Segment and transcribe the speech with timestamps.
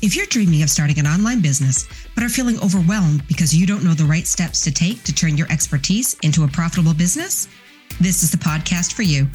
[0.00, 3.82] If you're dreaming of starting an online business, but are feeling overwhelmed because you don't
[3.82, 7.48] know the right steps to take to turn your expertise into a profitable business,
[8.00, 9.26] this is the podcast for you.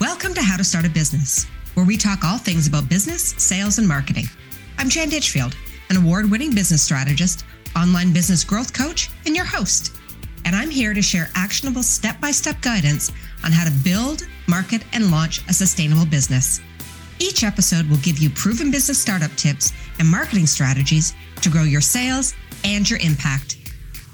[0.00, 3.78] Welcome to How to Start a Business, where we talk all things about business, sales,
[3.78, 4.24] and marketing.
[4.76, 5.56] I'm Jan Ditchfield,
[5.88, 7.44] an award winning business strategist,
[7.76, 9.96] online business growth coach, and your host.
[10.44, 13.12] And I'm here to share actionable step by step guidance
[13.44, 16.60] on how to build, market, and launch a sustainable business.
[17.18, 21.80] Each episode will give you proven business startup tips and marketing strategies to grow your
[21.80, 23.58] sales and your impact.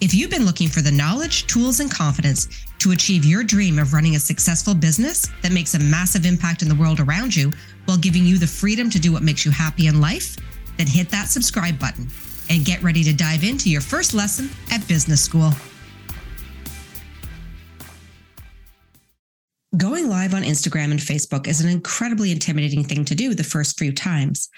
[0.00, 3.92] If you've been looking for the knowledge, tools, and confidence to achieve your dream of
[3.92, 7.52] running a successful business that makes a massive impact in the world around you
[7.86, 10.36] while giving you the freedom to do what makes you happy in life,
[10.76, 12.06] then hit that subscribe button
[12.50, 15.52] and get ready to dive into your first lesson at business school.
[20.28, 23.90] Live on Instagram and Facebook is an incredibly intimidating thing to do the first few
[23.90, 24.50] times.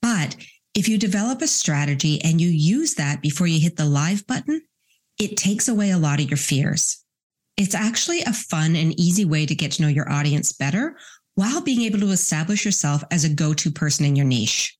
[0.00, 0.34] But
[0.74, 4.62] if you develop a strategy and you use that before you hit the live button,
[5.20, 7.04] it takes away a lot of your fears.
[7.56, 10.96] It's actually a fun and easy way to get to know your audience better
[11.36, 14.76] while being able to establish yourself as a go to person in your niche.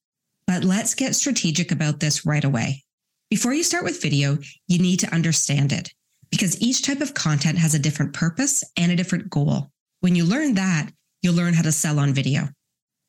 [0.48, 2.82] But let's get strategic about this right away.
[3.30, 5.92] Before you start with video, you need to understand it
[6.32, 9.68] because each type of content has a different purpose and a different goal.
[10.02, 10.90] When you learn that,
[11.22, 12.48] you'll learn how to sell on video.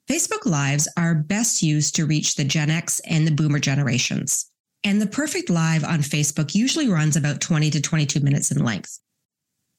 [0.08, 4.52] Facebook Lives are best used to reach the Gen X and the boomer generations.
[4.84, 9.00] And the perfect live on Facebook usually runs about 20 to 22 minutes in length.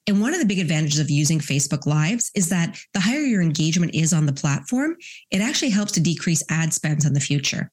[0.07, 3.41] And one of the big advantages of using Facebook Lives is that the higher your
[3.41, 4.97] engagement is on the platform,
[5.31, 7.71] it actually helps to decrease ad spends in the future.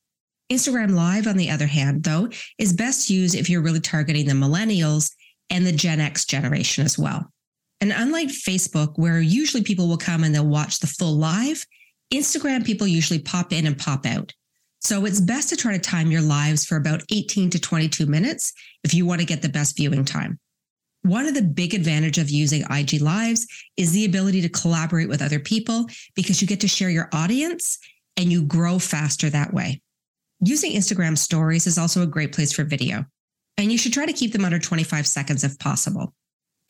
[0.52, 4.34] Instagram Live, on the other hand, though, is best used if you're really targeting the
[4.34, 5.10] millennials
[5.50, 7.31] and the Gen X generation as well.
[7.82, 11.66] And unlike Facebook, where usually people will come and they'll watch the full live,
[12.14, 14.32] Instagram people usually pop in and pop out.
[14.80, 18.52] So it's best to try to time your lives for about 18 to 22 minutes
[18.84, 20.38] if you want to get the best viewing time.
[21.02, 25.20] One of the big advantages of using IG Lives is the ability to collaborate with
[25.20, 27.80] other people because you get to share your audience
[28.16, 29.82] and you grow faster that way.
[30.38, 33.06] Using Instagram stories is also a great place for video,
[33.56, 36.14] and you should try to keep them under 25 seconds if possible.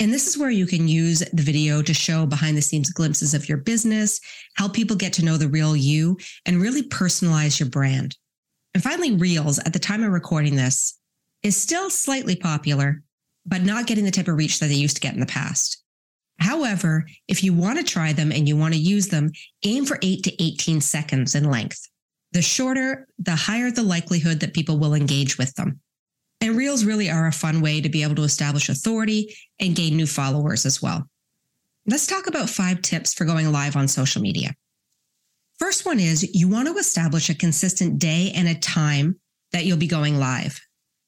[0.03, 3.35] And this is where you can use the video to show behind the scenes glimpses
[3.35, 4.21] of your business,
[4.57, 8.17] help people get to know the real you, and really personalize your brand.
[8.75, 10.99] And finally, Reels, at the time of recording this,
[11.45, 13.05] is still slightly popular,
[13.47, 15.85] but not getting the type of reach that they used to get in the past.
[16.41, 19.31] However, if you want to try them and you want to use them,
[19.63, 21.81] aim for 8 to 18 seconds in length.
[22.33, 25.79] The shorter, the higher the likelihood that people will engage with them.
[26.43, 29.97] And reels really are a fun way to be able to establish authority and gain
[29.97, 31.07] new followers as well.
[31.87, 34.53] Let's talk about five tips for going live on social media.
[35.61, 39.21] First one is you want to establish a consistent day and a time
[39.53, 40.61] that you'll be going live,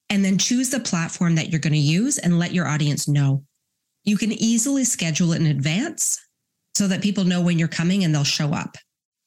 [0.09, 3.43] and then choose the platform that you're going to use and let your audience know.
[4.05, 6.17] You can easily schedule it in advance
[6.77, 8.77] so that people know when you're coming and they'll show up.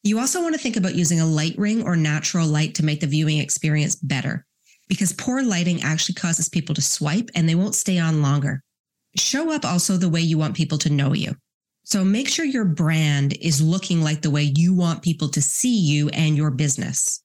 [0.04, 3.02] You also want to think about using a light ring or natural light to make
[3.02, 4.47] the viewing experience better
[4.88, 8.62] because poor lighting actually causes people to swipe and they won't stay on longer.
[9.16, 11.36] Show up also the way you want people to know you.
[11.84, 15.78] So make sure your brand is looking like the way you want people to see
[15.78, 17.24] you and your business.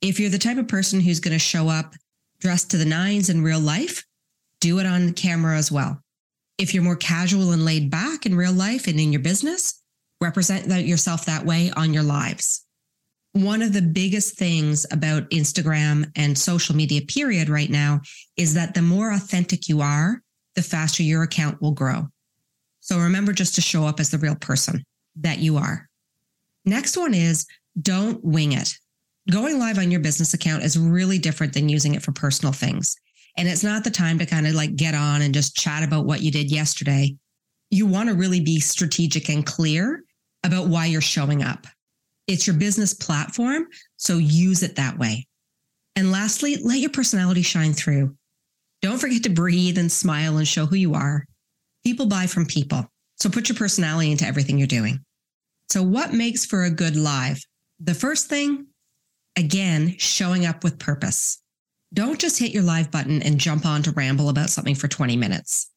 [0.00, 1.94] If you're the type of person who's going to show up
[2.38, 4.04] dressed to the nines in real life,
[4.60, 6.00] do it on camera as well.
[6.58, 9.82] If you're more casual and laid back in real life and in your business,
[10.20, 12.65] represent yourself that way on your lives
[13.36, 18.00] one of the biggest things about Instagram and social media, period, right now
[18.36, 20.22] is that the more authentic you are,
[20.54, 22.06] the faster your account will grow.
[22.80, 24.84] So remember just to show up as the real person
[25.16, 25.86] that you are.
[26.64, 27.46] Next one is
[27.80, 28.72] don't wing it.
[29.30, 32.96] Going live on your business account is really different than using it for personal things.
[33.36, 36.06] And it's not the time to kind of like get on and just chat about
[36.06, 37.14] what you did yesterday.
[37.70, 40.04] You want to really be strategic and clear
[40.42, 41.66] about why you're showing up.
[42.26, 43.66] It's your business platform,
[43.96, 45.26] so use it that way.
[45.94, 48.16] And lastly, let your personality shine through.
[48.82, 51.24] Don't forget to breathe and smile and show who you are.
[51.84, 52.86] People buy from people.
[53.16, 55.00] So put your personality into everything you're doing.
[55.70, 57.40] So, what makes for a good live?
[57.80, 58.66] The first thing,
[59.36, 61.40] again, showing up with purpose.
[61.94, 65.16] Don't just hit your live button and jump on to ramble about something for 20
[65.16, 65.70] minutes.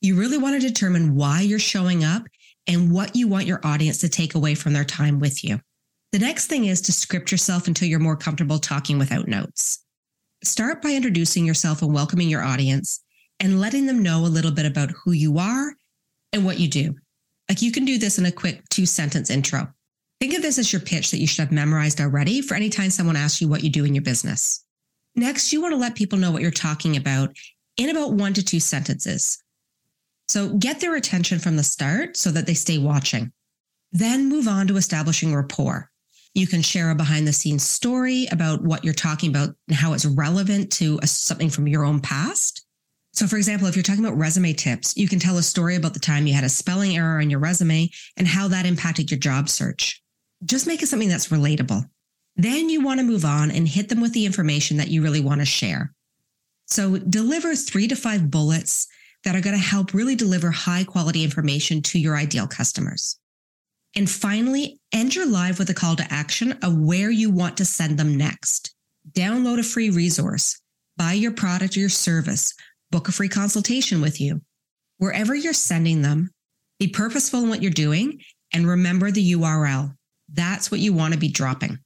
[0.00, 2.22] You really want to determine why you're showing up
[2.66, 5.58] and what you want your audience to take away from their time with you.
[6.12, 9.84] The next thing is to script yourself until you're more comfortable talking without notes.
[10.42, 13.04] Start by introducing yourself and welcoming your audience
[13.40, 15.74] and letting them know a little bit about who you are
[16.32, 16.94] and what you do.
[17.48, 19.68] Like you can do this in a quick two sentence intro.
[20.18, 22.90] Think of this as your pitch that you should have memorized already for any time
[22.90, 24.64] someone asks you what you do in your business.
[25.14, 27.36] Next, you want to let people know what you're talking about
[27.76, 29.42] in about one to two sentences.
[30.28, 33.32] So get their attention from the start so that they stay watching.
[33.92, 35.90] Then move on to establishing rapport.
[36.34, 39.92] You can share a behind the scenes story about what you're talking about and how
[39.92, 42.64] it's relevant to a, something from your own past.
[43.12, 45.94] So, for example, if you're talking about resume tips, you can tell a story about
[45.94, 49.18] the time you had a spelling error on your resume and how that impacted your
[49.18, 50.02] job search.
[50.44, 51.88] Just make it something that's relatable.
[52.36, 55.20] Then you want to move on and hit them with the information that you really
[55.20, 55.92] want to share.
[56.66, 58.86] So, deliver three to five bullets
[59.24, 63.17] that are going to help really deliver high quality information to your ideal customers.
[63.98, 67.64] And finally, end your live with a call to action of where you want to
[67.64, 68.72] send them next.
[69.10, 70.62] Download a free resource,
[70.96, 72.54] buy your product or your service,
[72.92, 74.40] book a free consultation with you.
[74.98, 76.30] Wherever you're sending them,
[76.78, 78.20] be purposeful in what you're doing
[78.54, 79.92] and remember the URL.
[80.32, 81.76] That's what you want to be dropping.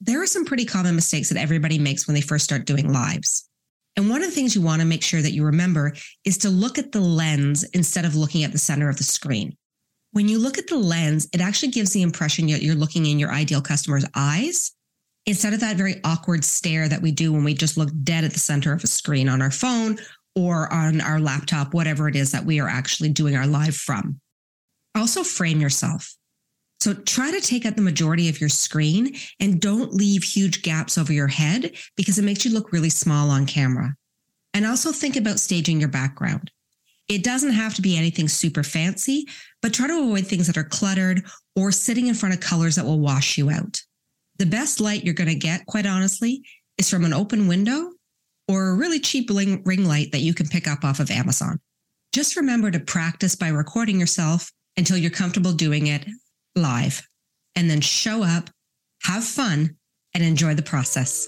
[0.00, 3.48] There are some pretty common mistakes that everybody makes when they first start doing lives.
[3.96, 5.92] And one of the things you want to make sure that you remember
[6.24, 9.56] is to look at the lens instead of looking at the center of the screen.
[10.12, 13.18] When you look at the lens, it actually gives the impression that you're looking in
[13.18, 14.72] your ideal customer's eyes
[15.26, 18.32] instead of that very awkward stare that we do when we just look dead at
[18.32, 19.98] the center of a screen on our phone
[20.34, 24.20] or on our laptop, whatever it is that we are actually doing our live from.
[24.94, 26.14] Also, frame yourself.
[26.80, 30.98] So try to take up the majority of your screen and don't leave huge gaps
[30.98, 33.94] over your head because it makes you look really small on camera.
[34.52, 36.50] And also think about staging your background.
[37.08, 39.26] It doesn't have to be anything super fancy,
[39.62, 41.22] but try to avoid things that are cluttered
[41.56, 43.80] or sitting in front of colors that will wash you out.
[44.38, 46.42] The best light you're going to get, quite honestly,
[46.78, 47.92] is from an open window
[48.48, 51.60] or a really cheap ring light that you can pick up off of Amazon.
[52.12, 56.06] Just remember to practice by recording yourself until you're comfortable doing it
[56.56, 57.06] live
[57.54, 58.50] and then show up,
[59.04, 59.76] have fun,
[60.14, 61.26] and enjoy the process.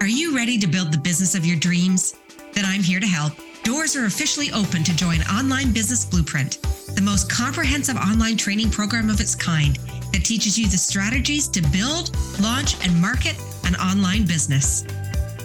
[0.00, 2.14] Are you ready to build the business of your dreams?
[2.54, 3.34] Then I'm here to help.
[3.64, 6.60] Doors are officially open to join Online Business Blueprint,
[6.96, 9.76] the most comprehensive online training program of its kind
[10.12, 12.10] that teaches you the strategies to build,
[12.40, 14.82] launch, and market an online business.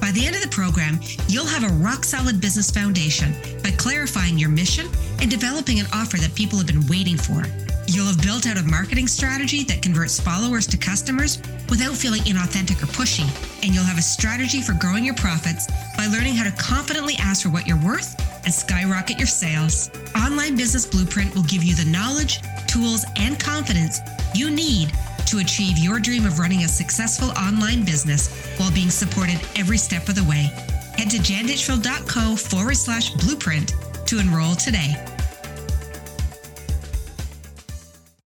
[0.02, 4.40] By the end of the program, you'll have a rock solid business foundation by clarifying
[4.40, 4.88] your mission
[5.22, 7.44] and developing an offer that people have been waiting for.
[7.88, 12.84] You'll have built out a marketing strategy that converts followers to customers without feeling inauthentic
[12.84, 13.26] or pushy.
[13.64, 17.44] And you'll have a strategy for growing your profits by learning how to confidently ask
[17.44, 19.90] for what you're worth and skyrocket your sales.
[20.16, 24.00] Online Business Blueprint will give you the knowledge, tools, and confidence
[24.36, 24.92] you need
[25.26, 30.08] to achieve your dream of running a successful online business while being supported every step
[30.10, 30.52] of the way.
[30.98, 33.74] Head to janditchfield.co forward slash blueprint
[34.08, 34.96] to enroll today.